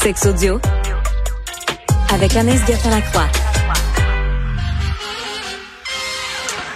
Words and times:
Sex 0.00 0.26
audio 0.26 0.60
avec 2.12 2.34
Anaïs 2.36 2.64
Gertin-Lacroix. 2.66 3.26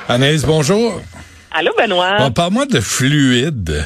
Anaïs, 0.08 0.44
bonjour. 0.44 1.00
Allô, 1.52 1.70
Benoît. 1.78 2.18
Bon, 2.18 2.30
Parle-moi 2.32 2.66
de 2.66 2.80
fluide. 2.80 3.84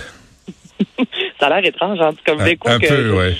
Ça 1.40 1.46
a 1.46 1.60
l'air 1.60 1.64
étrange, 1.70 1.98
comme 2.26 2.40
Un, 2.40 2.44
d'écho 2.44 2.68
un 2.68 2.78
que 2.78 2.86
peu, 2.86 3.18
oui. 3.18 3.36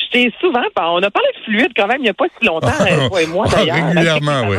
je 0.00 0.06
t'ai 0.10 0.34
souvent, 0.40 0.60
on 0.76 1.02
a 1.02 1.10
parlé 1.10 1.28
de 1.38 1.44
fluide 1.44 1.72
quand 1.76 1.86
même 1.86 1.98
il 2.00 2.04
n'y 2.04 2.08
a 2.10 2.14
pas 2.14 2.26
si 2.38 2.46
longtemps, 2.46 2.68
euh, 2.80 3.08
toi 3.08 3.22
et 3.22 3.26
moi 3.26 3.46
Ah, 3.48 3.56
d'ailleurs. 3.56 3.86
régulièrement, 3.88 4.42
oui. 4.48 4.56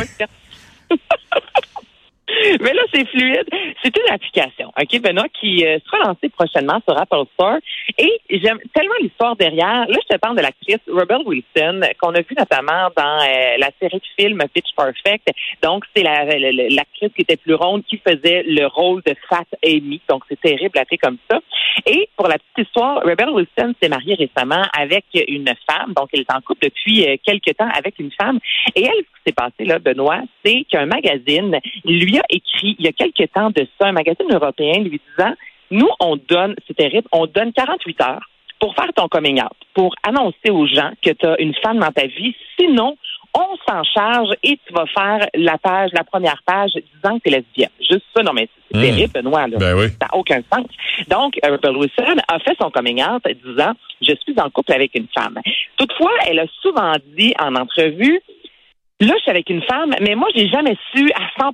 Mais 2.62 2.73
là, 2.73 2.82
c'est 2.94 3.07
fluide. 3.07 3.48
C'est 3.84 3.96
une 3.98 4.14
application, 4.14 4.71
OK, 4.80 5.02
Benoît, 5.02 5.28
qui 5.39 5.66
euh, 5.66 5.78
sera 5.86 6.00
lancée 6.07 6.30
prochainement 6.30 6.82
sur 6.88 6.98
Apple 7.00 7.23
Store. 7.34 7.57
Et 7.98 8.20
j'aime 8.30 8.60
tellement 8.73 8.93
l'histoire 9.02 9.36
derrière. 9.36 9.86
Là, 9.88 9.98
je 10.10 10.16
te 10.16 10.20
parle 10.20 10.36
de 10.38 10.42
l'actrice 10.42 10.79
Rebel 10.88 11.21
Wilson, 11.25 11.82
qu'on 12.02 12.14
a 12.16 12.21
vue 12.21 12.36
notamment 12.38 12.89
dans 12.96 13.19
euh, 13.21 13.57
la 13.57 13.69
série 13.79 13.97
de 14.00 14.06
films 14.18 14.42
Pitch 14.54 14.74
Perfect. 14.75 15.28
Donc, 15.61 15.83
c'est 15.96 16.04
la- 16.04 16.25
la- 16.25 16.52
la- 16.52 16.69
l'actrice 16.69 17.11
qui 17.16 17.21
était 17.21 17.38
plus 17.38 17.56
ronde 17.56 17.83
qui 17.86 17.97
faisait 18.06 18.44
le 18.47 18.66
rôle 18.68 19.02
de 19.05 19.14
Fat 19.30 19.46
Amy. 19.66 20.02
Donc, 20.10 20.24
c'est 20.30 20.39
terrible 20.39 20.78
appeler 20.78 20.97
comme 20.97 21.18
ça. 21.30 21.39
Et 21.86 22.10
pour 22.16 22.28
la 22.28 22.36
petite 22.38 22.68
histoire, 22.68 23.02
Rebel 23.04 23.30
Wilson 23.30 23.74
s'est 23.82 23.89
mariée 23.89 24.16
récemment 24.16 24.64
avec 24.78 25.05
une 25.28 25.52
femme. 25.69 25.94
Donc, 25.96 26.10
elle 26.14 26.21
est 26.21 26.33
en 26.33 26.41
couple 26.41 26.66
depuis 26.68 27.07
euh, 27.07 27.16
quelques 27.25 27.55
temps 27.57 27.69
avec 27.75 28.00
une 28.00 28.11
femme. 28.11 28.39
Et 28.75 28.83
elle, 28.83 28.89
ce 28.97 29.02
qui 29.02 29.21
s'est 29.28 29.33
passé, 29.33 29.66
là, 29.66 29.80
Benoît, 29.80 30.21
c'est 30.46 30.64
qu'un 30.69 30.86
magazine 30.86 31.60
lui 31.86 32.17
a 32.17 32.23
écrit 32.33 32.75
il 32.80 32.86
y 32.86 32.88
a 32.88 32.92
quelques 32.92 33.31
temps 33.33 33.50
de 33.50 33.67
ça, 33.80 33.88
un 33.88 33.92
magazine 33.92 34.31
européen 34.31 34.81
lui 34.83 35.00
disant, 35.17 35.33
nous, 35.72 35.89
on 36.00 36.17
donne, 36.17 36.55
c'est 36.67 36.75
terrible, 36.75 37.08
on 37.11 37.25
donne 37.25 37.52
48 37.53 38.02
heures 38.02 38.30
pour 38.59 38.75
faire 38.75 38.91
ton 38.95 39.08
coming 39.08 39.41
out, 39.41 39.52
pour 39.73 39.94
annoncer 40.08 40.50
aux 40.52 40.67
gens 40.67 40.91
que 41.02 41.09
tu 41.11 41.25
as 41.25 41.39
une 41.41 41.53
femme 41.55 41.80
dans 41.80 41.91
ta 41.91 42.05
vie. 42.08 42.36
Sinon, 42.59 42.95
on 43.36 43.58
s'en 43.67 43.83
charge 43.83 44.30
et 44.43 44.59
tu 44.66 44.73
vas 44.73 44.85
faire 44.85 45.27
la 45.33 45.58
page, 45.58 45.89
la 45.93 46.03
première 46.03 46.41
page 46.45 46.71
disant 46.73 47.17
que 47.17 47.23
tu 47.27 47.33
es 47.33 47.38
lesbienne. 47.38 47.69
Juste 47.80 48.03
ça, 48.16 48.21
non 48.23 48.31
mais 48.33 48.47
c'est 48.71 48.77
Hmm. 48.77 48.81
terrible, 48.81 49.13
Benoît. 49.13 49.47
Là. 49.47 49.58
Ben 49.58 49.75
oui. 49.77 49.88
Ça 49.89 50.08
n'a 50.08 50.17
aucun 50.17 50.41
sens. 50.53 50.67
Donc, 51.09 51.33
Rebel 51.43 51.75
Wilson 51.77 52.15
a 52.27 52.39
fait 52.39 52.55
son 52.61 52.69
coming 52.69 53.03
out 53.03 53.23
disant 53.43 53.73
Je 54.02 54.13
suis 54.23 54.33
en 54.39 54.49
couple 54.52 54.73
avec 54.73 54.91
une 54.95 55.08
femme. 55.13 55.39
Toutefois, 55.77 56.11
elle 56.27 56.39
a 56.39 56.45
souvent 56.61 56.93
dit 57.17 57.33
en 57.39 57.55
entrevue 57.55 58.19
Là, 59.03 59.15
je 59.17 59.21
suis 59.23 59.31
avec 59.31 59.49
une 59.49 59.61
femme, 59.63 59.93
mais 59.99 60.15
moi, 60.15 60.29
j'ai 60.33 60.47
jamais 60.47 60.77
su 60.95 61.11
à 61.11 61.27
100 61.37 61.49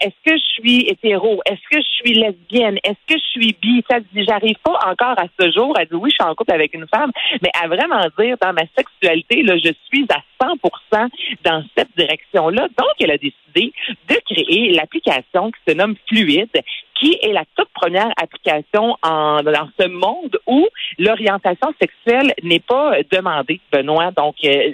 est-ce 0.00 0.08
que 0.24 0.36
je 0.36 0.44
suis 0.60 0.80
hétéro, 0.88 1.40
est-ce 1.46 1.62
que 1.70 1.80
je 1.80 1.88
suis 2.02 2.14
lesbienne, 2.14 2.78
est-ce 2.82 3.14
que 3.14 3.20
je 3.20 3.24
suis 3.30 3.56
bi? 3.62 3.84
Ça 3.88 4.00
dit, 4.00 4.24
j'arrive 4.24 4.56
pas 4.64 4.76
encore 4.84 5.14
à 5.16 5.26
ce 5.38 5.52
jour 5.52 5.78
à 5.78 5.84
dire 5.84 6.00
oui, 6.00 6.10
je 6.10 6.16
suis 6.20 6.28
en 6.28 6.34
couple 6.34 6.52
avec 6.52 6.74
une 6.74 6.88
femme, 6.88 7.12
mais 7.40 7.50
à 7.62 7.68
vraiment 7.68 8.04
dire 8.18 8.36
dans 8.42 8.52
ma 8.52 8.64
sexualité, 8.76 9.44
là, 9.44 9.56
je 9.58 9.70
suis 9.86 10.06
à 10.10 10.44
100% 10.44 11.08
dans 11.44 11.64
cette 11.76 11.96
direction-là. 11.96 12.62
Donc, 12.76 12.94
elle 12.98 13.12
a 13.12 13.18
décidé 13.18 13.72
de 14.08 14.16
créer 14.34 14.72
l'application 14.72 15.52
qui 15.52 15.60
se 15.68 15.74
nomme 15.76 15.94
Fluide, 16.08 16.50
qui 16.98 17.16
est 17.22 17.32
la 17.32 17.44
toute 17.56 17.68
première 17.74 18.10
application 18.20 18.96
en, 19.02 19.42
dans 19.42 19.68
ce 19.78 19.86
monde 19.86 20.38
où 20.46 20.66
l'orientation 20.98 21.72
sexuelle 21.80 22.34
n'est 22.42 22.60
pas 22.60 22.96
demandée, 23.10 23.60
Benoît. 23.72 24.10
Donc, 24.16 24.34
euh, 24.44 24.72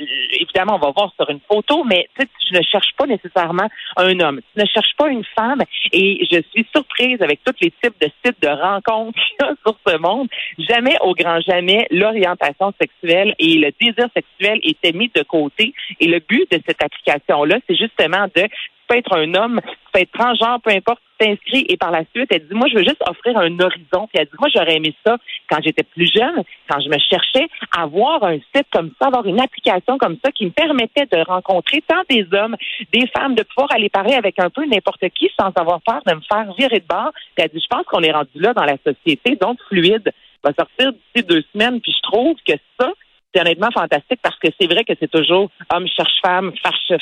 évidemment, 0.55 0.77
on 0.77 0.87
va 0.87 0.93
voir 0.93 1.13
sur 1.17 1.29
une 1.31 1.41
photo, 1.49 1.85
mais 1.85 2.09
tu 2.17 2.55
ne 2.55 2.63
cherche 2.63 2.93
pas 2.97 3.07
nécessairement 3.07 3.69
un 3.97 4.21
homme. 4.21 4.41
Tu 4.55 4.61
ne 4.61 4.67
cherches 4.67 4.95
pas 4.97 5.09
une 5.09 5.25
femme. 5.37 5.63
Et 5.93 6.27
je 6.31 6.41
suis 6.53 6.67
surprise 6.75 7.21
avec 7.21 7.41
tous 7.45 7.55
les 7.61 7.73
types 7.83 8.01
de 8.01 8.09
sites 8.25 8.41
de 8.41 8.49
rencontres 8.49 9.19
qu'il 9.19 9.47
y 9.47 9.51
a 9.51 9.55
sur 9.67 9.77
ce 9.87 9.97
monde. 9.99 10.29
Jamais, 10.59 10.97
au 11.03 11.15
grand 11.15 11.41
jamais, 11.41 11.87
l'orientation 11.91 12.73
sexuelle 12.81 13.35
et 13.39 13.55
le 13.57 13.73
désir 13.81 14.09
sexuel 14.15 14.61
étaient 14.63 14.93
mis 14.93 15.11
de 15.15 15.23
côté. 15.23 15.75
Et 16.01 16.07
le 16.07 16.21
but 16.21 16.51
de 16.51 16.61
cette 16.67 16.83
application-là, 16.83 17.59
c'est 17.69 17.77
justement 17.77 18.27
de 18.35 18.47
tu 18.85 18.89
peux 18.89 18.99
être 18.99 19.17
un 19.17 19.35
homme, 19.35 19.61
tu 19.63 19.77
peux 19.93 20.01
être 20.01 20.13
transgenre, 20.13 20.61
peu 20.61 20.71
importe, 20.71 21.01
tu 21.19 21.27
t'inscris 21.27 21.65
et 21.69 21.77
par 21.77 21.91
la 21.91 22.03
suite, 22.15 22.29
elle 22.31 22.47
dit, 22.47 22.55
moi, 22.55 22.69
je 22.69 22.77
veux 22.77 22.85
juste 22.85 23.03
offrir 23.09 23.37
un 23.39 23.59
horizon. 23.59 24.09
Puis 24.09 24.19
elle 24.19 24.27
dit, 24.27 24.37
moi, 24.39 24.49
j'aurais 24.55 24.77
aimé 24.77 24.95
ça 25.07 25.17
quand 25.49 25.59
j'étais 25.63 25.85
plus 25.85 26.11
jeune, 26.13 26.43
quand 26.69 26.81
je 26.81 26.89
me 26.89 26.99
cherchais, 26.99 27.47
avoir 27.77 28.25
un 28.25 28.39
site 28.55 28.67
comme 28.73 28.91
ça, 29.01 29.09
avoir 29.09 29.27
une 29.27 29.41
application 29.41 29.97
comme 29.99 30.17
ça 30.25 30.31
qui 30.33 30.47
me 30.47 30.51
permettait 30.51 31.07
de 31.07 31.25
rencontrer 31.25 31.83
tant 31.87 32.03
des 32.11 32.27
hommes, 32.33 32.57
des 32.93 33.07
femmes, 33.17 33.35
de 33.35 33.43
pouvoir 33.43 33.73
aller 33.73 33.89
parler 33.89 34.15
avec 34.15 34.39
un 34.39 34.51
peu 34.51 34.65
n'importe 34.67 35.09
qui 35.11 35.31
sans 35.39 35.51
avoir 35.57 35.81
peur 35.83 36.03
de 36.07 36.15
me 36.15 36.21
faire 36.21 36.53
virer 36.59 36.81
de 36.81 36.87
bord. 36.87 37.13
Puis 37.35 37.45
elle 37.45 37.51
dit, 37.51 37.63
je 37.63 37.75
pense 37.75 37.87
qu'on 37.87 38.03
est 38.03 38.13
rendu 38.13 38.31
là 38.35 38.53
dans 38.53 38.65
la 38.65 38.77
société, 38.85 39.37
donc 39.37 39.59
fluide 39.69 40.13
va 40.43 40.53
sortir 40.53 40.93
d'ici 40.93 41.27
deux 41.27 41.43
semaines, 41.53 41.81
puis 41.81 41.93
je 41.93 42.03
trouve 42.03 42.37
que 42.47 42.53
ça, 42.79 42.93
c'est 43.35 43.41
honnêtement 43.41 43.71
fantastique 43.75 44.21
parce 44.23 44.39
que 44.39 44.49
c'est 44.61 44.67
vrai 44.73 44.85
que 44.85 44.93
c'est 45.01 45.11
toujours 45.11 45.51
homme 45.75 45.87
cherche 45.89 46.13
femme, 46.25 46.53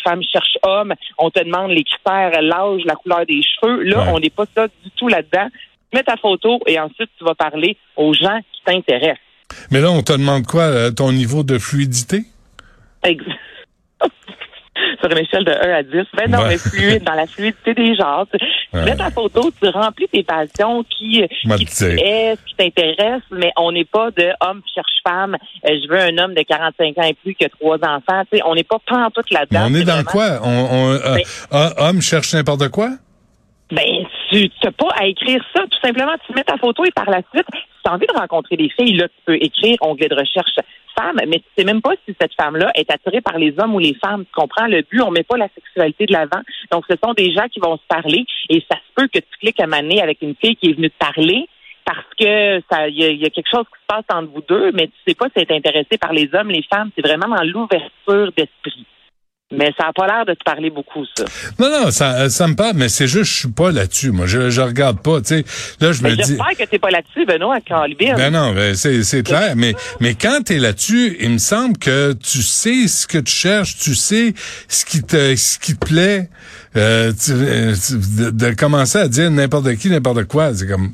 femme 0.02 0.22
cherche 0.22 0.56
homme. 0.62 0.94
On 1.18 1.30
te 1.30 1.40
demande 1.44 1.70
les 1.72 1.84
critères, 1.84 2.40
l'âge, 2.40 2.80
la 2.86 2.94
couleur 2.94 3.26
des 3.26 3.42
cheveux. 3.42 3.82
Là, 3.82 3.98
Ouais. 4.04 4.10
on 4.14 4.18
n'est 4.18 4.30
pas 4.30 4.44
ça 4.54 4.66
du 4.68 4.90
tout 4.96 5.08
là-dedans. 5.08 5.48
Tu 5.90 5.98
mets 5.98 6.02
ta 6.02 6.16
photo 6.16 6.58
et 6.66 6.80
ensuite 6.80 7.10
tu 7.18 7.24
vas 7.24 7.34
parler 7.34 7.76
aux 7.96 8.14
gens 8.14 8.40
qui 8.52 8.62
t'intéressent. 8.64 9.18
Mais 9.70 9.80
là, 9.82 9.90
on 9.90 10.02
te 10.02 10.12
demande 10.12 10.46
quoi, 10.46 10.62
euh, 10.62 10.90
ton 10.90 11.12
niveau 11.12 11.42
de 11.42 11.58
fluidité? 11.58 12.22
Ex- 13.04 13.22
Sur 15.00 15.10
une 15.10 15.18
échelle 15.18 15.44
de 15.44 15.52
1 15.52 15.74
à 15.74 15.82
10. 15.82 15.92
Ben 16.16 16.30
non, 16.30 16.38
Ouais. 16.38 16.48
mais 16.50 16.58
fluide, 16.58 17.04
dans 17.04 17.14
la 17.14 17.26
fluidité 17.26 17.74
des 17.74 17.94
genres. 17.94 18.26
Tu, 18.32 18.38
Ouais. 18.76 18.84
mets 18.84 18.96
ta 18.96 19.10
photo, 19.10 19.50
tu 19.60 19.68
remplis 19.68 20.08
tes 20.08 20.22
passions 20.22 20.82
qui, 20.84 21.22
qui 21.56 21.64
tu 21.66 21.84
es, 21.84 22.36
qui 22.46 22.54
t'intéressent, 22.56 23.22
mais 23.30 23.52
on 23.56 23.72
n'est 23.72 23.84
pas 23.84 24.10
de 24.10 24.30
homme 24.40 24.62
cherche 24.74 24.86
femme. 25.06 25.36
euh, 25.68 25.76
je 25.82 25.88
veux 25.88 25.98
un 26.00 26.16
homme 26.18 26.34
de 26.34 26.42
45 26.42 26.96
ans 26.98 27.02
et 27.02 27.14
plus 27.14 27.34
qui 27.34 27.44
a 27.44 27.48
trois 27.48 27.76
enfants. 27.76 28.22
Tu 28.30 28.38
sais, 28.38 28.42
on 28.46 28.54
n'est 28.54 28.64
pas 28.64 28.78
pas 28.86 28.96
en 29.06 29.10
tout 29.10 29.22
là-dedans. 29.30 29.66
on 29.68 29.74
est 29.74 29.84
dans 29.84 29.92
vraiment- 30.02 30.10
quoi? 30.10 30.28
On, 30.42 30.68
on- 30.70 30.92
euh, 31.56 31.70
homme 31.78 32.00
cherche 32.00 32.32
n'importe 32.34 32.68
quoi? 32.68 32.90
Ben, 33.70 34.04
tu 34.30 34.50
n'as 34.64 34.70
pas 34.72 34.88
à 35.00 35.06
écrire 35.06 35.42
ça. 35.56 35.62
Tout 35.62 35.78
simplement, 35.82 36.12
tu 36.26 36.34
mets 36.34 36.44
ta 36.44 36.58
photo 36.58 36.84
et 36.84 36.90
par 36.90 37.08
la 37.08 37.22
suite, 37.32 37.46
si 37.54 37.60
tu 37.84 37.90
as 37.90 37.94
envie 37.94 38.06
de 38.06 38.12
rencontrer 38.18 38.56
des 38.56 38.68
filles, 38.68 38.96
là, 38.96 39.08
tu 39.08 39.14
peux 39.24 39.36
écrire 39.36 39.76
onglet 39.80 40.08
de 40.08 40.14
recherche 40.14 40.52
femme, 40.98 41.16
mais 41.26 41.38
tu 41.38 41.46
sais 41.56 41.64
même 41.64 41.82
pas 41.82 41.92
si 42.06 42.14
cette 42.20 42.34
femme-là 42.34 42.70
est 42.74 42.90
attirée 42.90 43.20
par 43.20 43.38
les 43.38 43.54
hommes 43.58 43.74
ou 43.74 43.78
les 43.78 43.94
femmes. 43.94 44.24
Tu 44.24 44.32
comprends? 44.32 44.66
Le 44.66 44.82
but? 44.82 45.00
On 45.02 45.10
met 45.10 45.22
pas 45.22 45.36
la 45.36 45.48
sexualité 45.54 46.06
de 46.06 46.12
l'avant. 46.12 46.42
Donc, 46.70 46.84
ce 46.88 46.96
sont 47.02 47.12
des 47.14 47.32
gens 47.32 47.48
qui 47.48 47.60
vont 47.60 47.76
se 47.76 47.86
parler 47.88 48.24
et 48.48 48.64
ça 48.70 48.76
se 48.76 48.94
peut 48.94 49.08
que 49.08 49.18
tu 49.18 49.38
cliques 49.40 49.60
à 49.60 49.66
maner 49.66 50.02
avec 50.02 50.22
une 50.22 50.34
fille 50.34 50.56
qui 50.56 50.70
est 50.70 50.74
venue 50.74 50.90
te 50.90 50.98
parler 50.98 51.48
parce 51.84 52.06
que 52.18 52.62
ça, 52.70 52.88
il 52.88 52.94
y, 52.94 53.16
y 53.16 53.26
a 53.26 53.30
quelque 53.30 53.50
chose 53.50 53.64
qui 53.64 53.80
se 53.80 53.86
passe 53.86 54.04
entre 54.16 54.30
vous 54.32 54.42
deux, 54.48 54.70
mais 54.72 54.86
tu 54.86 54.94
sais 55.06 55.14
pas 55.14 55.26
si 55.26 55.32
elle 55.36 55.46
est 55.48 55.56
intéressée 55.56 55.98
par 55.98 56.12
les 56.12 56.28
hommes, 56.32 56.50
les 56.50 56.62
femmes. 56.62 56.90
C'est 56.94 57.06
vraiment 57.06 57.34
dans 57.34 57.42
l'ouverture 57.42 58.32
d'esprit. 58.36 58.86
Mais 59.54 59.70
ça 59.78 59.88
a 59.88 59.92
pas 59.92 60.06
l'air 60.06 60.24
de 60.26 60.32
te 60.34 60.42
parler 60.44 60.70
beaucoup, 60.70 61.04
ça. 61.16 61.24
Non, 61.58 61.68
non, 61.70 61.90
ça, 61.90 62.30
ça 62.30 62.46
me 62.48 62.54
parle, 62.54 62.72
mais 62.76 62.88
c'est 62.88 63.06
juste, 63.06 63.30
je 63.32 63.38
suis 63.40 63.48
pas 63.50 63.70
là-dessus. 63.70 64.10
Moi, 64.10 64.26
je, 64.26 64.48
je 64.50 64.60
regarde 64.62 65.00
pas, 65.02 65.20
tu 65.20 65.28
sais. 65.28 65.44
Là, 65.80 65.92
je 65.92 66.02
Mais 66.02 66.10
me 66.12 66.16
dis. 66.16 66.22
j'espère 66.26 66.56
que 66.58 66.64
t'es 66.64 66.78
pas 66.78 66.90
là-dessus, 66.90 67.26
Benoît, 67.26 67.60
Calvin. 67.60 68.14
Ben 68.16 68.30
non, 68.32 68.52
ben 68.54 68.74
c'est, 68.74 69.02
c'est 69.04 69.22
clair. 69.22 69.54
Mais, 69.56 69.74
mais 70.00 70.14
quand 70.14 70.40
tu 70.46 70.54
es 70.54 70.58
là-dessus, 70.58 71.16
il 71.20 71.30
me 71.30 71.38
semble 71.38 71.76
que 71.76 72.12
tu 72.14 72.42
sais 72.42 72.88
ce 72.88 73.06
que 73.06 73.18
tu 73.18 73.32
cherches, 73.32 73.76
tu 73.76 73.94
sais 73.94 74.34
ce 74.68 74.84
qui 74.84 75.02
te, 75.02 75.36
ce 75.36 75.58
qui 75.58 75.76
te 75.76 75.84
plaît. 75.86 76.28
Euh, 76.74 77.12
tu- 77.12 77.32
euh, 77.32 77.74
de, 78.18 78.30
de 78.30 78.50
commencer 78.54 78.98
à 78.98 79.06
dire 79.08 79.30
n'importe 79.30 79.74
qui, 79.76 79.90
n'importe 79.90 80.24
quoi, 80.24 80.54
c'est 80.54 80.66
comme, 80.66 80.92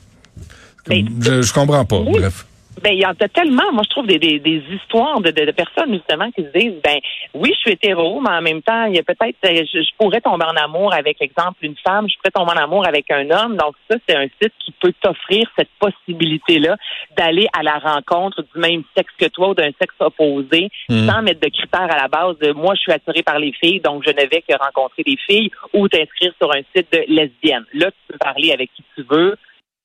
je, 0.90 1.42
je 1.42 1.52
comprends 1.52 1.84
pas. 1.84 1.98
Oui. 2.00 2.18
Bref. 2.18 2.44
Ben, 2.82 2.92
il 2.92 3.00
y 3.00 3.06
en 3.06 3.10
a 3.10 3.28
tellement, 3.28 3.72
moi, 3.72 3.82
je 3.84 3.90
trouve 3.90 4.06
des, 4.06 4.18
des, 4.18 4.38
des 4.38 4.62
histoires 4.72 5.20
de, 5.20 5.30
de, 5.30 5.44
de 5.44 5.50
personnes, 5.52 5.92
justement, 5.94 6.30
qui 6.30 6.42
se 6.42 6.58
disent, 6.58 6.80
ben, 6.82 6.98
oui, 7.34 7.50
je 7.54 7.58
suis 7.60 7.72
hétéro, 7.72 8.20
mais 8.20 8.30
en 8.30 8.42
même 8.42 8.62
temps, 8.62 8.84
il 8.84 8.96
y 8.96 8.98
a 8.98 9.02
peut-être, 9.02 9.36
euh, 9.44 9.64
je, 9.72 9.80
je 9.80 9.90
pourrais 9.98 10.20
tomber 10.20 10.44
en 10.44 10.56
amour 10.56 10.94
avec, 10.94 11.20
exemple, 11.20 11.58
une 11.62 11.76
femme, 11.86 12.08
je 12.08 12.16
pourrais 12.16 12.30
tomber 12.30 12.52
en 12.58 12.64
amour 12.64 12.86
avec 12.86 13.10
un 13.10 13.28
homme. 13.30 13.56
Donc, 13.56 13.74
ça, 13.90 13.96
c'est 14.08 14.16
un 14.16 14.26
site 14.40 14.52
qui 14.64 14.72
peut 14.80 14.92
t'offrir 15.00 15.48
cette 15.58 15.70
possibilité-là 15.78 16.76
d'aller 17.16 17.46
à 17.58 17.62
la 17.62 17.78
rencontre 17.78 18.42
du 18.42 18.60
même 18.60 18.82
sexe 18.96 19.12
que 19.18 19.26
toi 19.26 19.50
ou 19.50 19.54
d'un 19.54 19.70
sexe 19.80 19.94
opposé, 20.00 20.68
Mhm. 20.88 21.08
sans 21.08 21.22
mettre 21.22 21.40
de 21.40 21.48
critères 21.48 21.90
à 21.92 21.96
la 22.00 22.08
base 22.08 22.38
de, 22.38 22.52
moi, 22.52 22.74
je 22.74 22.80
suis 22.80 22.92
attirée 22.92 23.22
par 23.22 23.38
les 23.38 23.52
filles, 23.52 23.80
donc 23.80 24.02
je 24.06 24.10
ne 24.10 24.28
vais 24.28 24.42
que 24.48 24.56
rencontrer 24.58 25.02
des 25.02 25.16
filles 25.26 25.50
ou 25.72 25.88
t'inscrire 25.88 26.32
sur 26.40 26.50
un 26.54 26.60
site 26.74 26.90
de 26.92 27.04
lesbienne. 27.08 27.64
Là, 27.74 27.90
tu 27.90 27.98
peux 28.12 28.18
parler 28.18 28.52
avec 28.52 28.70
qui 28.74 28.82
tu 28.94 29.04
veux. 29.08 29.36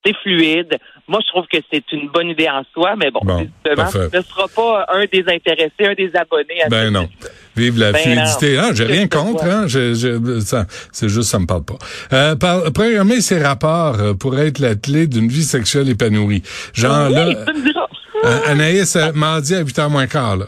C'est 0.06 0.16
fluide. 0.22 0.78
Moi, 1.08 1.20
je 1.26 1.28
trouve 1.32 1.46
que 1.52 1.58
c'est 1.72 1.84
une 1.92 2.10
bonne 2.10 2.30
idée 2.30 2.50
en 2.50 2.64
soi, 2.74 2.96
mais 2.98 3.12
bon, 3.12 3.20
Bon, 3.24 3.40
justement, 3.40 3.90
ce 3.90 4.18
ne 4.18 4.22
sera 4.22 4.48
pas 4.48 4.86
un 4.94 5.06
des 5.12 5.24
intéressés, 5.28 5.72
un 5.80 5.94
des 5.94 6.12
abonnés 6.16 6.64
à 6.66 6.70
Ben 6.70 6.92
non. 6.92 7.08
Vive 7.56 7.78
la 7.80 7.92
Ben 7.92 8.02
fluidité. 8.02 8.58
non. 8.58 8.64
Ah, 8.66 8.74
j'ai 8.74 8.86
rien 8.86 9.08
contre, 9.08 9.46
hein? 9.46 9.66
Je, 9.68 9.94
je, 9.94 10.40
ça, 10.40 10.66
c'est 10.92 11.10
juste, 11.10 11.30
ça 11.30 11.40
me 11.40 11.46
parle 11.46 11.64
pas. 11.64 11.78
Euh, 12.14 12.36
par, 12.36 12.64
programmer 12.74 13.22
ses 13.22 13.42
rapports 13.42 14.00
euh, 14.00 14.14
pour 14.14 14.38
être 14.40 14.60
la 14.60 14.76
clé 14.76 15.08
d'une 15.08 15.28
vie 15.28 15.44
sexuelle 15.44 15.90
épanouie. 15.90 16.44
Genre 16.74 17.08
oui, 17.08 17.14
là, 17.14 17.46
euh, 18.26 18.40
Anaïs, 18.48 18.96
euh, 18.96 19.12
mardi 19.14 19.56
à 19.56 19.64
8h 19.64 19.90
moins 19.90 20.08
quart, 20.08 20.38
là. 20.38 20.46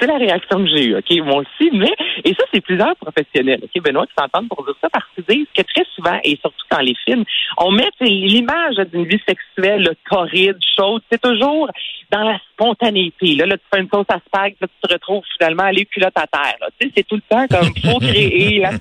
C'est 0.00 0.06
la 0.06 0.16
réaction 0.16 0.64
que 0.64 0.66
j'ai 0.66 0.86
eue, 0.86 0.96
OK, 0.96 1.10
moi 1.26 1.42
aussi, 1.42 1.70
mais, 1.72 1.94
et 2.24 2.34
ça, 2.34 2.44
c'est 2.52 2.62
plusieurs 2.62 2.96
professionnels, 2.96 3.60
OK, 3.62 3.82
Benoît, 3.82 4.06
qui 4.06 4.14
s'entendent 4.18 4.48
pour 4.48 4.64
dire 4.64 4.74
ça 4.80 4.88
parce 4.88 5.04
qu'ils 5.14 5.24
disent 5.24 5.46
que 5.54 5.62
très 5.62 5.84
souvent, 5.94 6.18
et 6.24 6.38
surtout 6.40 6.64
dans 6.70 6.80
les 6.80 6.94
films, 7.04 7.24
on 7.58 7.70
met 7.70 7.90
l'image 8.00 8.76
d'une 8.92 9.04
vie 9.04 9.20
sexuelle 9.28 9.82
là, 9.82 9.90
torride, 10.10 10.56
chaude, 10.76 11.02
c'est 11.10 11.20
toujours 11.20 11.68
dans 12.10 12.24
la 12.24 12.38
spontanéité. 12.52 13.34
Là, 13.34 13.46
là, 13.46 13.56
tu 13.56 13.64
fais 13.72 13.80
une 13.80 13.88
sauce 13.88 14.06
à 14.08 14.18
spag, 14.26 14.56
là, 14.60 14.66
tu 14.66 14.88
te 14.88 14.92
retrouves 14.92 15.22
finalement 15.38 15.64
à 15.64 15.72
les 15.72 15.84
culottes 15.84 16.16
à 16.16 16.26
terre. 16.26 16.56
Tu 16.80 16.86
sais, 16.86 16.92
c'est 16.96 17.06
tout 17.06 17.16
le 17.16 17.22
temps 17.28 17.46
comme 17.46 17.72
faut 17.84 17.98
créer 17.98 18.60
la 18.60 18.72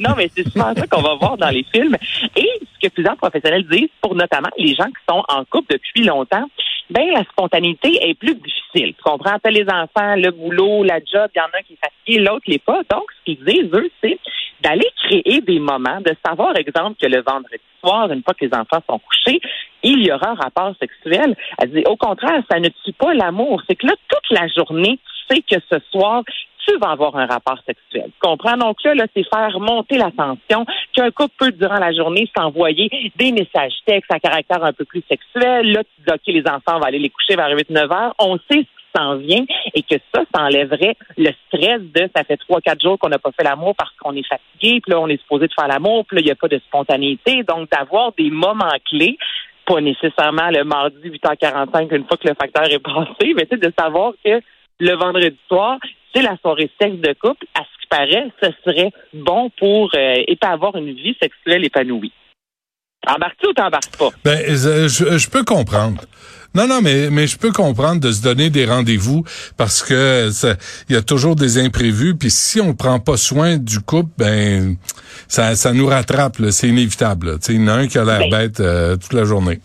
Non, 0.00 0.14
mais 0.16 0.30
c'est 0.34 0.48
souvent 0.48 0.74
ça 0.74 0.86
qu'on 0.86 1.02
va 1.02 1.14
voir 1.14 1.36
dans 1.36 1.50
les 1.50 1.64
films. 1.72 1.96
Et 2.36 2.48
ce 2.60 2.86
que 2.86 2.92
plusieurs 2.92 3.16
professionnels 3.16 3.66
disent, 3.68 3.90
pour 4.00 4.14
notamment 4.14 4.50
les 4.56 4.74
gens 4.74 4.86
qui 4.86 5.02
sont 5.08 5.22
en 5.28 5.44
couple 5.44 5.74
depuis 5.74 6.04
longtemps, 6.04 6.48
ben 6.90 7.10
la 7.12 7.24
spontanéité 7.24 8.08
est 8.08 8.14
plus 8.14 8.34
difficile. 8.34 8.94
Tu 8.94 9.02
comprends? 9.02 9.38
T'as 9.42 9.50
les 9.50 9.66
enfants, 9.68 10.16
le 10.16 10.30
boulot, 10.30 10.84
la 10.84 10.98
job, 10.98 11.30
il 11.34 11.38
y 11.38 11.40
en 11.40 11.52
a 11.52 11.62
qui 11.62 11.74
est 11.74 11.78
fatigué, 11.82 12.24
l'autre 12.24 12.44
l'est 12.46 12.64
pas. 12.64 12.80
Donc, 12.90 13.04
ce 13.18 13.24
qu'ils 13.24 13.44
disent, 13.44 13.70
eux, 13.72 13.90
c'est 14.02 14.18
d'aller 14.60 14.88
créer 15.04 15.40
des 15.40 15.60
moments, 15.60 16.00
de 16.00 16.14
savoir, 16.24 16.56
exemple, 16.56 16.96
que 17.00 17.06
le 17.06 17.22
vendredi 17.22 17.62
soir, 17.80 18.10
une 18.10 18.22
fois 18.22 18.34
que 18.34 18.44
les 18.44 18.54
enfants 18.54 18.82
sont 18.88 18.98
couchés, 18.98 19.40
il 19.82 20.04
y 20.04 20.12
aura 20.12 20.30
un 20.30 20.34
rapport 20.34 20.74
sexuel. 20.80 21.36
Elle 21.58 21.70
dit, 21.70 21.84
au 21.86 21.96
contraire, 21.96 22.42
ça 22.50 22.58
ne 22.58 22.68
tue 22.68 22.92
pas 22.92 23.14
l'amour. 23.14 23.62
C'est 23.68 23.76
que 23.76 23.86
là, 23.86 23.94
toute 24.08 24.30
la 24.30 24.48
journée, 24.48 24.98
tu 25.28 25.36
sais 25.36 25.42
que 25.42 25.62
ce 25.70 25.78
soir, 25.90 26.22
tu 26.66 26.76
vas 26.78 26.90
avoir 26.90 27.16
un 27.16 27.26
rapport 27.26 27.58
sexuel. 27.66 28.06
Tu 28.06 28.18
comprends? 28.20 28.56
Donc 28.56 28.82
là, 28.84 28.94
là 28.94 29.06
c'est 29.14 29.24
faire 29.28 29.58
monter 29.60 29.96
la 29.96 30.10
tension, 30.10 30.66
qu'un 30.98 31.10
couple 31.10 31.34
peut, 31.38 31.52
durant 31.52 31.78
la 31.78 31.92
journée, 31.92 32.28
s'envoyer 32.36 32.90
des 33.16 33.30
messages 33.30 33.74
textes 33.86 34.12
à 34.12 34.18
caractère 34.18 34.64
un 34.64 34.72
peu 34.72 34.84
plus 34.84 35.02
sexuel. 35.08 35.72
Là, 35.72 35.84
tu 35.84 36.02
dis, 36.06 36.12
OK, 36.12 36.20
les 36.26 36.48
enfants, 36.48 36.76
on 36.76 36.80
va 36.80 36.86
aller 36.86 36.98
les 36.98 37.10
coucher 37.10 37.36
vers 37.36 37.54
8-9 37.54 37.92
heures. 37.92 38.14
On 38.18 38.38
sait 38.50 38.66
s'en 38.96 39.16
vient 39.16 39.44
et 39.74 39.82
que 39.82 39.96
ça, 40.14 40.22
ça 40.34 40.42
enlèverait 40.42 40.96
le 41.18 41.30
stress 41.46 41.80
de 41.80 42.08
ça 42.16 42.24
fait 42.24 42.38
trois, 42.38 42.60
quatre 42.60 42.82
jours 42.82 42.98
qu'on 42.98 43.10
n'a 43.10 43.18
pas 43.18 43.30
fait 43.32 43.44
l'amour 43.44 43.74
parce 43.76 43.92
qu'on 43.98 44.16
est 44.16 44.26
fatigué, 44.26 44.80
puis 44.80 44.90
là, 44.90 44.98
on 44.98 45.08
est 45.08 45.20
supposé 45.20 45.46
de 45.46 45.52
faire 45.52 45.68
l'amour, 45.68 46.06
puis 46.06 46.16
là, 46.16 46.20
il 46.22 46.24
n'y 46.24 46.30
a 46.30 46.36
pas 46.36 46.48
de 46.48 46.58
spontanéité. 46.58 47.42
Donc, 47.42 47.70
d'avoir 47.70 48.12
des 48.16 48.30
moments 48.30 48.64
clés, 48.88 49.18
pas 49.66 49.80
nécessairement 49.80 50.48
le 50.50 50.64
mardi 50.64 51.10
8h45 51.10 51.94
une 51.94 52.06
fois 52.06 52.16
que 52.16 52.28
le 52.28 52.34
facteur 52.34 52.64
est 52.64 52.78
passé, 52.78 53.34
mais 53.36 53.46
c'est 53.48 53.60
de 53.60 53.72
savoir 53.78 54.14
que 54.24 54.40
le 54.80 54.92
vendredi 54.94 55.38
soir, 55.48 55.78
c'est 56.14 56.22
la 56.22 56.36
soirée 56.38 56.70
sexe 56.80 56.96
de 56.96 57.12
couple. 57.12 57.46
À 57.54 57.60
ce 57.60 57.77
qui 57.88 57.96
paraît, 57.96 58.30
ce 58.42 58.50
serait 58.64 58.90
bon 59.14 59.50
pour 59.58 59.90
euh, 59.94 60.22
avoir 60.42 60.76
une 60.76 60.92
vie 60.92 61.16
sexuelle 61.20 61.64
épanouie. 61.64 62.12
Embarques-tu 63.06 63.48
ou 63.48 63.52
t'embarques 63.52 63.96
pas? 63.96 64.10
Ben, 64.24 64.40
je, 64.48 64.88
je 65.18 65.30
peux 65.30 65.44
comprendre. 65.44 66.02
Non, 66.54 66.66
non, 66.66 66.80
mais, 66.82 67.10
mais 67.10 67.26
je 67.26 67.38
peux 67.38 67.52
comprendre 67.52 68.00
de 68.00 68.10
se 68.10 68.22
donner 68.22 68.50
des 68.50 68.64
rendez-vous 68.64 69.22
parce 69.56 69.82
que 69.82 70.28
il 70.88 70.94
y 70.94 70.98
a 70.98 71.02
toujours 71.02 71.36
des 71.36 71.58
imprévus. 71.58 72.16
Puis 72.16 72.30
si 72.30 72.60
on 72.60 72.74
prend 72.74 72.98
pas 72.98 73.16
soin 73.16 73.58
du 73.58 73.80
couple, 73.80 74.10
ben 74.18 74.76
ça, 75.28 75.54
ça 75.54 75.72
nous 75.72 75.86
rattrape. 75.86 76.36
C'est 76.50 76.68
inévitable. 76.68 77.38
Il 77.48 77.56
y 77.56 77.64
en 77.64 77.68
a 77.68 77.72
un 77.74 77.86
qui 77.86 77.98
a 77.98 78.04
l'air 78.04 78.20
ben 78.20 78.30
bête 78.30 78.60
euh, 78.60 78.96
toute 78.96 79.12
la 79.12 79.24
journée. 79.24 79.60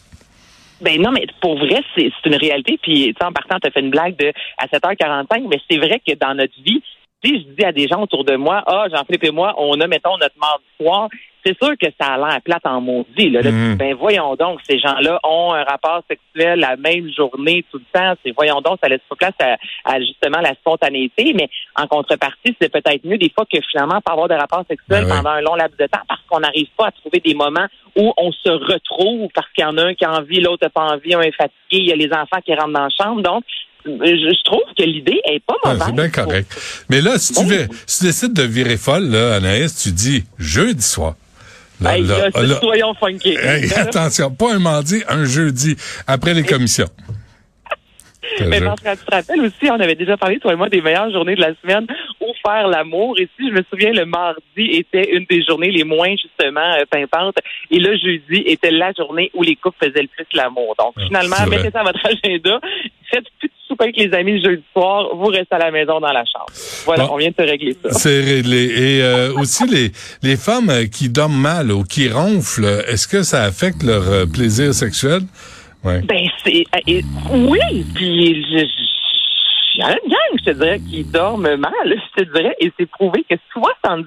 Ben 0.81 1.01
non, 1.01 1.11
mais 1.11 1.25
pour 1.41 1.57
vrai, 1.57 1.81
c'est 1.95 2.11
une 2.25 2.35
réalité. 2.35 2.77
Puis, 2.81 3.15
en 3.21 3.31
partant, 3.31 3.57
tu 3.59 3.67
as 3.67 3.71
fait 3.71 3.79
une 3.79 3.89
blague 3.89 4.17
de 4.17 4.33
à 4.57 4.67
7h45, 4.67 5.47
mais 5.49 5.59
c'est 5.69 5.77
vrai 5.77 6.01
que 6.05 6.13
dans 6.15 6.35
notre 6.35 6.61
vie, 6.61 6.83
si 7.23 7.41
je 7.41 7.55
dis 7.55 7.65
à 7.65 7.71
des 7.71 7.87
gens 7.87 8.01
autour 8.01 8.23
de 8.23 8.35
moi, 8.35 8.63
ah, 8.67 8.85
Jean-Philippe 8.91 9.25
et 9.25 9.31
moi, 9.31 9.55
on 9.57 9.79
a, 9.79 9.87
mettons, 9.87 10.17
notre 10.17 10.37
mardi 10.37 10.65
soir, 10.79 11.09
c'est 11.45 11.57
sûr 11.61 11.73
que 11.77 11.87
ça 11.99 12.13
a 12.13 12.17
l'air 12.17 12.41
plate 12.41 12.65
en 12.65 12.79
maudit. 12.81 13.29
Là. 13.29 13.41
Mhm. 13.43 13.75
Ben 13.75 13.93
voyons 13.95 14.35
donc, 14.35 14.59
ces 14.67 14.79
gens-là 14.79 15.19
ont 15.23 15.53
un 15.53 15.63
rapport 15.63 16.01
sexuel 16.07 16.59
la 16.59 16.77
même 16.77 17.11
journée 17.13 17.65
tout 17.71 17.79
le 17.79 17.99
temps. 17.99 18.13
C'est 18.23 18.31
voyons 18.31 18.61
donc, 18.61 18.79
ça 18.81 18.87
laisse 18.87 19.01
pas 19.09 19.15
place 19.15 19.57
à, 19.85 19.99
justement 19.99 20.39
la 20.39 20.53
spontanéité. 20.55 21.33
Mais 21.33 21.49
en 21.75 21.87
contrepartie, 21.87 22.55
c'est 22.61 22.71
peut-être 22.71 23.03
mieux 23.03 23.17
des 23.17 23.29
fois 23.29 23.45
que 23.51 23.59
finalement 23.69 23.99
pas 24.01 24.13
avoir 24.13 24.29
de 24.29 24.35
rapport 24.35 24.63
sexuel 24.69 25.05
ben 25.05 25.17
pendant 25.17 25.31
un 25.31 25.41
long 25.41 25.55
laps 25.55 25.77
de 25.77 25.85
temps 25.85 26.01
parce 26.07 26.21
qu'on 26.29 26.39
n'arrive 26.39 26.69
pas 26.77 26.87
à 26.87 26.91
trouver 26.91 27.19
des 27.19 27.33
moments 27.33 27.67
où 27.97 28.13
on 28.17 28.31
se 28.31 28.49
retrouve 28.49 29.29
parce 29.35 29.47
qu'il 29.53 29.63
y 29.63 29.67
en 29.67 29.77
a 29.77 29.83
un 29.83 29.93
qui 29.93 30.05
a 30.05 30.11
envie, 30.11 30.39
l'autre 30.39 30.63
n'a 30.63 30.69
pas 30.69 30.93
envie, 30.93 31.13
un 31.13 31.21
est 31.21 31.35
fatigué, 31.35 31.53
il 31.71 31.87
y 31.87 31.91
a 31.91 31.95
les 31.95 32.11
enfants 32.13 32.41
qui 32.43 32.53
rentrent 32.53 32.73
dans 32.73 32.83
la 32.83 32.89
chambre. 32.89 33.21
Donc, 33.21 33.43
je 33.85 34.43
trouve 34.43 34.63
que 34.77 34.83
l'idée 34.83 35.19
est 35.25 35.43
pas 35.45 35.55
mauvaise. 35.63 35.83
c'est 35.85 35.95
bien 35.95 36.09
correct. 36.09 36.85
Mais 36.89 37.01
là, 37.01 37.17
si 37.17 37.33
tu, 37.33 37.45
veux, 37.45 37.67
si 37.85 37.99
tu 37.99 38.05
décides 38.05 38.33
de 38.33 38.43
virer 38.43 38.77
folle, 38.77 39.09
là, 39.09 39.35
Anaïs, 39.35 39.81
tu 39.81 39.91
dis 39.91 40.23
jeudi 40.37 40.81
soir. 40.81 41.15
hey, 41.85 42.03
là, 42.03 42.29
soyons 42.59 42.93
funky. 42.95 43.37
attention, 43.75 44.31
pas 44.31 44.53
un 44.53 44.59
mardi, 44.59 45.03
un 45.07 45.25
jeudi, 45.25 45.75
après 46.07 46.33
les 46.33 46.43
commissions. 46.43 46.89
Mais 48.47 48.61
parce 48.61 48.81
que 48.81 48.89
tu 48.95 49.05
te 49.05 49.15
rappelles 49.15 49.41
aussi, 49.41 49.69
on 49.69 49.79
avait 49.79 49.95
déjà 49.95 50.17
parlé, 50.17 50.39
toi 50.39 50.53
et 50.53 50.55
moi, 50.55 50.69
des 50.69 50.81
meilleures 50.81 51.11
journées 51.11 51.35
de 51.35 51.41
la 51.41 51.53
semaine 51.61 51.85
où 52.21 52.33
faire 52.45 52.67
l'amour. 52.67 53.15
Et 53.19 53.27
si 53.37 53.49
je 53.49 53.53
me 53.53 53.63
souviens, 53.69 53.91
le 53.91 54.05
mardi 54.05 54.41
était 54.57 55.11
une 55.11 55.25
des 55.29 55.43
journées 55.43 55.71
les 55.71 55.83
moins, 55.83 56.11
justement, 56.11 56.73
euh, 56.73 56.83
pimpantes. 56.89 57.37
Et 57.71 57.79
le 57.79 57.97
jeudi 57.97 58.43
était 58.45 58.71
la 58.71 58.91
journée 58.93 59.29
où 59.33 59.43
les 59.43 59.55
couples 59.55 59.77
faisaient 59.79 60.01
le 60.01 60.07
plus 60.07 60.25
l'amour. 60.33 60.75
Donc, 60.79 60.93
ah, 60.97 61.01
finalement, 61.05 61.35
mettez 61.47 61.71
ça 61.71 61.81
à 61.81 61.83
votre 61.83 62.05
agenda. 62.05 62.59
Faites 63.11 63.25
plus 63.39 63.51
souper 63.73 63.83
avec 63.85 63.97
les 63.97 64.13
amis 64.13 64.39
le 64.39 64.51
jeudi 64.51 64.63
soir. 64.71 65.15
Vous 65.15 65.25
restez 65.25 65.55
à 65.55 65.59
la 65.59 65.71
maison 65.71 65.99
dans 65.99 66.11
la 66.11 66.23
chambre. 66.25 66.45
Voilà, 66.85 67.11
on 67.11 67.17
vient 67.17 67.29
de 67.29 67.35
se 67.37 67.49
régler 67.49 67.75
ça. 67.83 67.91
C'est 67.91 68.21
réglé. 68.21 68.65
Et 68.65 69.03
euh, 69.03 69.33
aussi, 69.33 69.67
les, 69.67 69.91
les 70.21 70.37
femmes 70.37 70.71
qui 70.91 71.09
dorment 71.09 71.39
mal 71.39 71.71
ou 71.71 71.83
qui 71.83 72.09
ronflent, 72.09 72.83
est-ce 72.87 73.07
que 73.07 73.23
ça 73.23 73.43
affecte 73.43 73.83
leur 73.83 74.07
euh, 74.07 74.25
plaisir 74.25 74.73
sexuel? 74.73 75.21
Ben, 75.83 76.01
c'est. 76.45 76.63
Euh, 76.87 77.01
oui, 77.31 77.85
puis 77.93 78.41
je, 78.49 78.65
il 79.75 79.79
y 79.79 79.83
a 79.83 79.89
une 79.89 80.09
gang, 80.09 80.22
je 80.39 80.45
te 80.45 80.51
dirais, 80.51 80.79
qui 80.79 81.03
dorment 81.03 81.55
mal, 81.55 81.71
je 81.85 82.23
te 82.23 82.33
dirais, 82.33 82.55
et 82.59 82.71
c'est 82.77 82.89
prouvé 82.89 83.25
que 83.29 83.35
70 83.51 84.05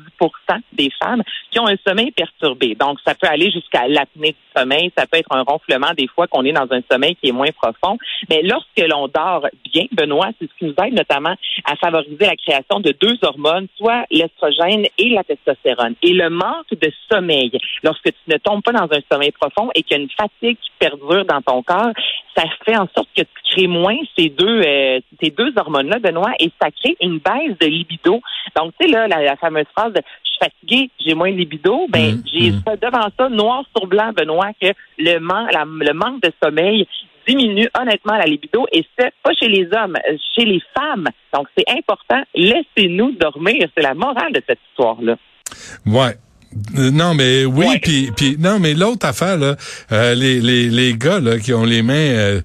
des 0.73 0.90
femmes 1.02 1.23
qui 1.50 1.58
ont 1.61 1.67
un 1.67 1.76
sommeil 1.87 2.11
perturbé. 2.11 2.75
Donc, 2.75 2.99
ça 3.05 3.14
peut 3.14 3.26
aller 3.28 3.50
jusqu'à 3.50 3.88
l'apnée 3.88 4.32
du 4.32 4.61
sommeil, 4.61 4.93
ça 4.96 5.06
peut 5.06 5.19
être 5.19 5.34
un 5.34 5.43
ronflement 5.43 5.93
des 5.96 6.08
fois 6.08 6.26
qu'on 6.26 6.44
est 6.44 6.52
dans 6.52 6.67
un 6.70 6.81
sommeil 6.90 7.17
qui 7.17 7.28
est 7.28 7.32
moins 7.32 7.50
profond. 7.52 7.99
Mais 8.28 8.43
lorsque 8.43 8.78
l'on 8.78 9.08
dort 9.08 9.46
bien, 9.73 9.84
Benoît, 9.93 10.31
c'est 10.38 10.49
ce 10.50 10.58
qui 10.58 10.64
nous 10.67 10.75
aide 10.84 10.94
notamment 10.94 11.34
à 11.64 11.76
favoriser 11.76 12.26
la 12.26 12.37
création 12.37 12.81
de 12.81 12.93
deux 12.93 13.19
hormones, 13.23 13.67
soit 13.76 14.05
l'estrogène 14.11 14.87
et 14.99 15.08
la 15.11 15.25
testostérone. 15.25 15.94
Et 16.02 16.12
le 16.12 16.31
manque 16.31 16.70
de 16.70 16.93
sommeil, 17.11 17.52
lorsque 17.82 18.05
tu 18.05 18.28
ne 18.28 18.38
tombes 18.38 18.62
pas 18.62 18.73
dans 18.73 18.88
un 18.90 19.00
sommeil 19.11 19.32
profond 19.32 19.70
et 19.75 19.82
qu'il 19.82 19.96
y 19.96 20.00
a 20.00 20.02
une 20.02 20.11
fatigue 20.11 20.58
qui 20.58 20.70
perdure 20.78 21.25
dans 21.25 21.43
ton 21.43 21.62
corps, 21.62 21.93
ça 22.37 22.44
fait 22.64 22.76
en 22.76 22.88
sorte 22.94 23.08
que 23.17 23.23
tu 23.23 23.50
crées 23.50 23.67
moins 23.67 23.96
ces 24.17 24.28
deux, 24.28 24.61
euh, 24.62 25.00
ces 25.23 25.31
deux 25.31 25.52
hormones-là, 25.56 25.99
Benoît, 25.99 26.16
et 26.41 26.51
ça 26.61 26.71
crée 26.71 26.97
une 27.01 27.19
baisse 27.19 27.59
de 27.61 27.67
libido. 27.67 28.21
Donc, 28.57 28.73
tu 28.79 28.87
sais, 28.87 28.93
là, 28.93 29.07
la, 29.09 29.37
fameuse 29.37 29.67
phrase 29.77 29.93
de 29.93 30.01
je 30.25 30.31
suis 30.31 30.39
fatigué, 30.41 30.91
j'ai 31.05 31.15
moins 31.15 31.31
de 31.31 31.37
libido, 31.37 31.87
ben, 31.89 32.17
mmh, 32.17 32.23
j'ai 32.33 32.51
mmh. 32.51 32.63
devant 32.83 33.09
ça, 33.19 33.29
noir 33.29 33.65
sur 33.77 33.87
blanc, 33.87 34.13
Benoît, 34.15 34.51
que 34.61 34.69
le, 34.99 35.19
man, 35.19 35.49
le 35.53 35.93
manque 35.93 36.23
de 36.23 36.33
sommeil 36.43 36.87
diminue 37.27 37.69
honnêtement 37.79 38.17
la 38.17 38.25
libido 38.25 38.67
et 38.73 38.85
c'est 38.97 39.13
pas 39.23 39.33
chez 39.35 39.49
les 39.49 39.69
hommes, 39.73 39.97
chez 40.35 40.45
les 40.45 40.62
femmes. 40.76 41.09
Donc, 41.35 41.49
c'est 41.57 41.69
important. 41.71 42.23
Laissez-nous 42.35 43.12
dormir. 43.12 43.69
C'est 43.76 43.83
la 43.83 43.95
morale 43.95 44.33
de 44.33 44.43
cette 44.47 44.61
histoire-là. 44.71 45.17
Ouais. 45.87 46.14
Euh, 46.79 46.91
non, 46.91 47.15
mais 47.15 47.45
oui, 47.45 47.79
puis 47.83 48.11
puis 48.17 48.37
non, 48.39 48.59
mais 48.59 48.75
l'autre 48.75 49.07
affaire 49.07 49.37
là, 49.37 49.57
euh, 49.93 50.15
les, 50.15 50.41
les 50.41 50.69
les 50.69 50.95
gars 50.95 51.21
là 51.21 51.39
qui 51.39 51.53
ont 51.53 51.65
les 51.65 51.83
mains 51.83 51.95
euh, 51.95 52.41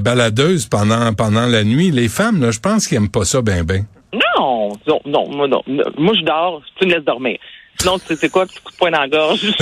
baladeuses 0.00 0.66
pendant 0.66 1.12
pendant 1.14 1.46
la 1.46 1.64
nuit, 1.64 1.90
les 1.90 2.08
femmes 2.08 2.40
là, 2.40 2.50
je 2.50 2.60
pense 2.60 2.86
qu'ils 2.86 2.96
aiment 2.96 3.10
pas 3.10 3.24
ça 3.24 3.42
ben 3.42 3.64
ben. 3.64 3.84
Non, 4.12 4.72
non, 4.86 5.00
non, 5.06 5.28
moi 5.28 5.48
non, 5.48 5.62
moi 5.98 6.14
je 6.18 6.24
dors, 6.24 6.62
tu 6.78 6.86
me 6.86 6.94
laisses 6.94 7.04
dormir. 7.04 7.38
Sinon, 7.78 7.98
c'est 7.98 8.28
quoi, 8.28 8.44
petit 8.44 8.60
coup 8.60 8.72
de 8.72 8.76
poing 8.76 8.90
dans 8.90 9.00
la 9.00 9.08
gorge? 9.08 9.40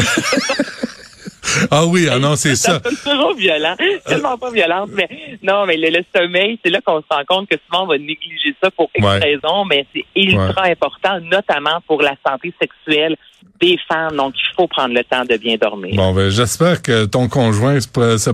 Ah 1.70 1.86
oui, 1.86 2.08
ah 2.10 2.18
non, 2.18 2.36
c'est 2.36 2.56
ça. 2.56 2.80
C'est 2.84 3.10
toujours 3.10 3.34
violent, 3.34 3.74
tellement 4.06 4.36
pas 4.36 4.50
violente, 4.50 4.90
mais 4.92 5.08
non, 5.42 5.66
mais 5.66 5.76
le, 5.76 6.04
sommeil, 6.14 6.58
c'est 6.62 6.70
là 6.70 6.80
qu'on 6.80 7.00
se 7.00 7.06
rend 7.10 7.24
compte 7.26 7.48
que 7.48 7.56
souvent 7.66 7.84
on 7.84 7.86
va 7.86 7.98
négliger 7.98 8.54
ça 8.62 8.70
pour 8.70 8.90
X 8.94 9.06
raisons, 9.06 9.64
mais 9.64 9.86
c'est 9.94 10.04
ultra 10.14 10.64
important, 10.64 11.20
notamment 11.20 11.80
pour 11.86 12.02
la 12.02 12.14
santé 12.26 12.52
sexuelle 12.60 13.16
des 13.60 13.78
femmes. 13.88 14.16
Donc, 14.16 14.34
il 14.36 14.54
faut 14.56 14.66
prendre 14.66 14.94
le 14.94 15.04
temps 15.04 15.24
de 15.24 15.36
bien 15.36 15.56
dormir. 15.60 15.94
Bon, 15.96 16.12
ben, 16.12 16.30
j'espère 16.30 16.82
que 16.82 17.04
ton 17.04 17.28
conjoint 17.28 17.78
se, 17.80 18.30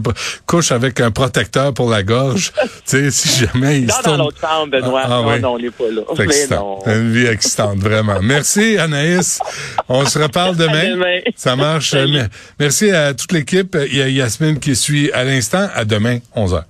couche 0.47 0.73
avec 0.73 1.01
un 1.01 1.11
protecteur 1.11 1.73
pour 1.75 1.91
la 1.91 2.03
gorge. 2.03 2.53
tu 2.63 2.71
sais, 2.85 3.11
si 3.11 3.45
jamais 3.45 3.81
il 3.81 3.87
non, 3.87 3.95
dans 4.05 4.17
l'autre 4.17 4.41
chambre, 4.41 4.71
Benoît. 4.71 5.03
Ah, 5.05 5.23
ah 5.27 5.39
non, 5.39 5.55
on 5.55 5.59
n'est 5.59 5.71
pas 5.71 5.91
là. 5.91 6.03
C'est 6.17 6.97
Une 6.97 7.13
vie 7.13 7.27
excitante, 7.27 7.79
vraiment. 7.79 8.21
Merci, 8.23 8.79
Anaïs. 8.79 9.41
On 9.89 10.05
se 10.05 10.19
reparle 10.19 10.57
demain. 10.57 10.91
demain. 10.91 11.21
Ça 11.37 11.57
marche. 11.57 11.95
Merci 12.59 12.91
à 12.91 13.15
toute 13.15 13.33
l'équipe. 13.33 13.77
Il 13.91 13.97
y 13.97 14.03
a 14.03 14.09
Yasmine 14.09 14.59
qui 14.59 14.77
suit 14.77 15.11
à 15.13 15.25
l'instant. 15.25 15.69
À 15.75 15.85
demain, 15.85 16.19
11h. 16.37 16.65